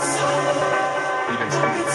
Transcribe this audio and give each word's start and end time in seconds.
extras, 0.00 1.90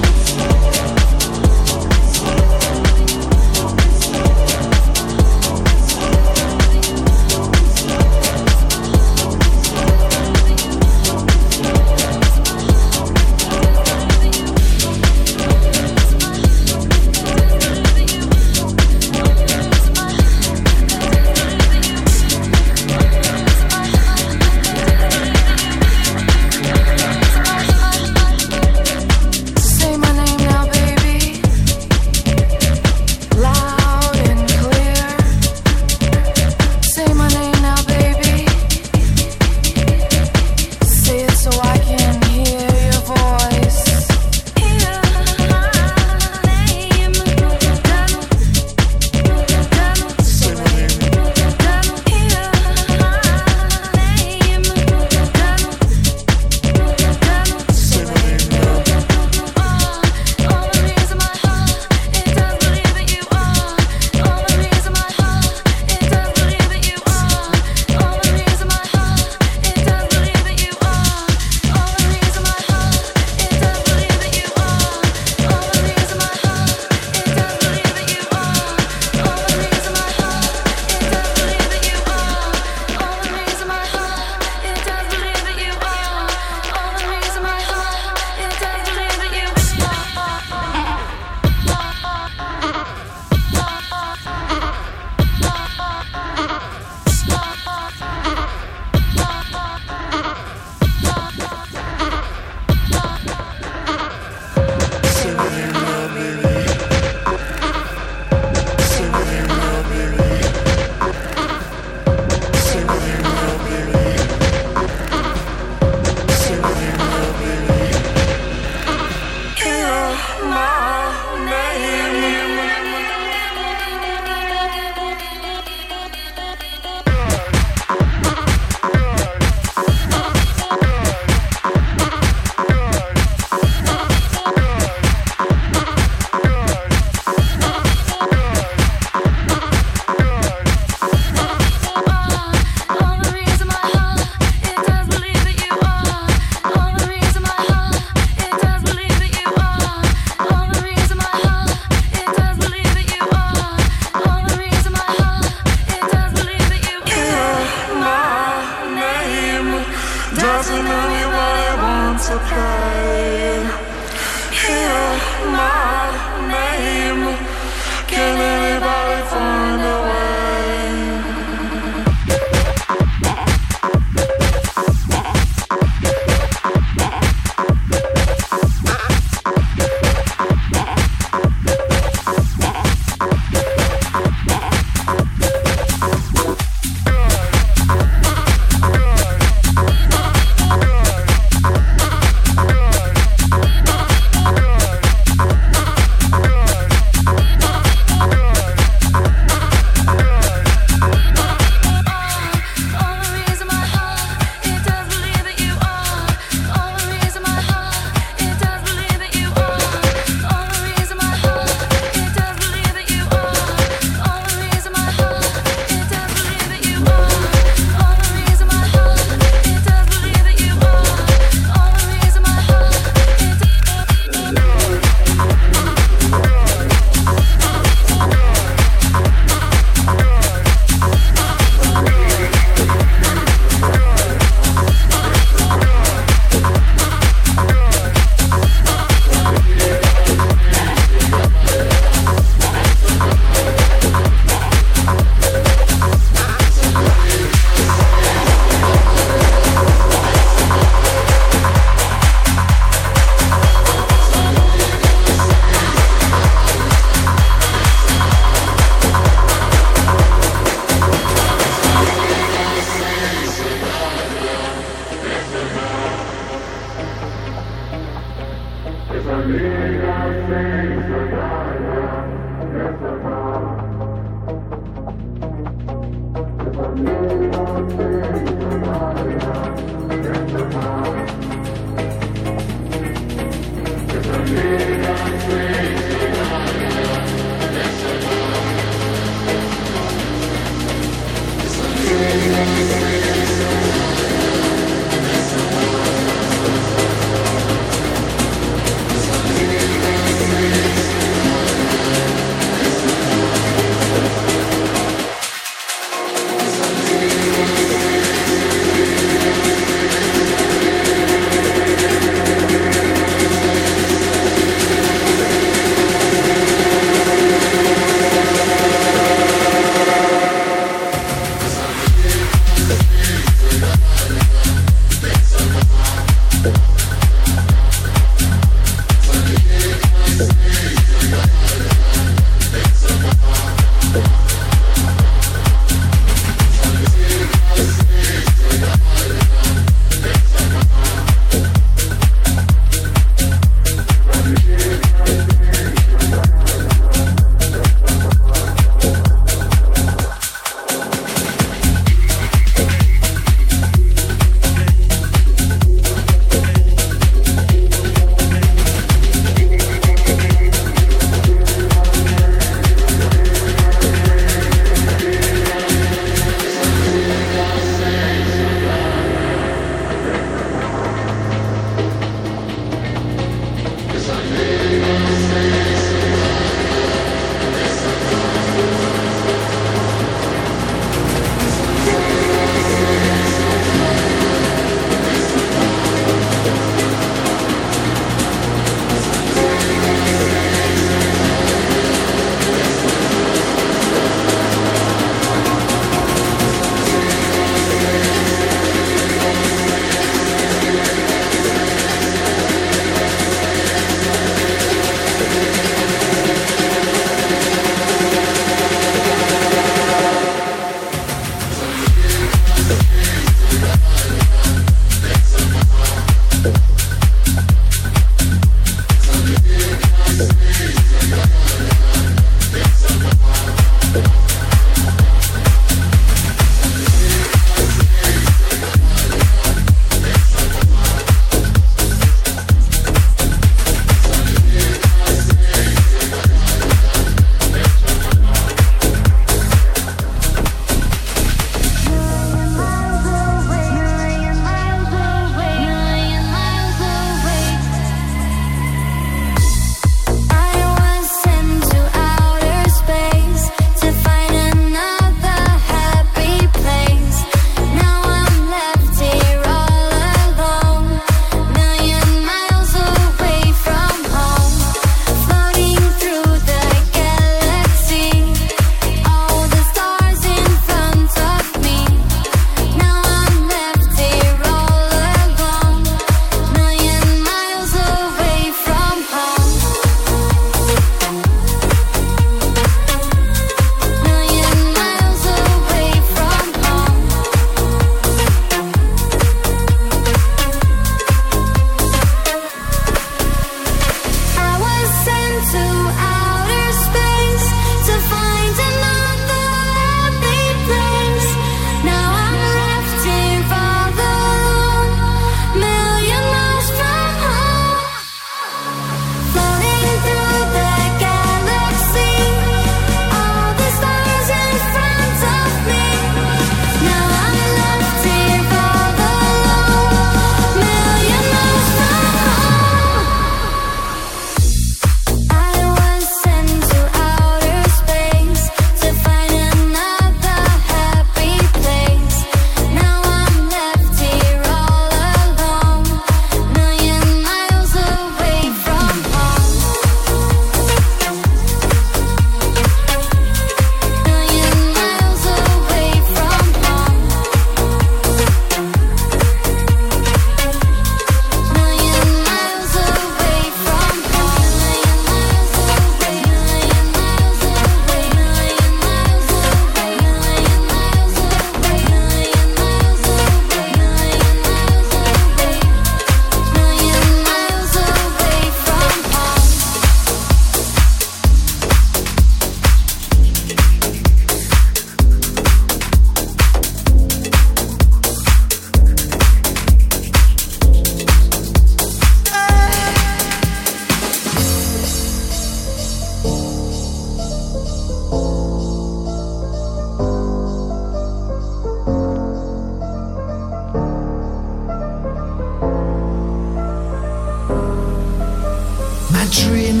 dream 599.50 600.00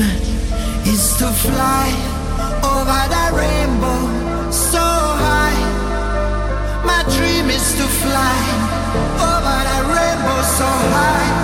is 0.86 1.16
to 1.18 1.26
fly 1.26 1.88
over 2.62 3.02
the 3.14 3.26
rainbow 3.36 4.50
so 4.50 4.78
high. 4.78 5.58
My 6.84 7.02
dream 7.16 7.50
is 7.50 7.72
to 7.74 7.86
fly 8.02 8.38
over 9.28 9.58
the 9.68 9.78
rainbow 9.94 10.42
so 10.42 10.68
high. 10.94 11.39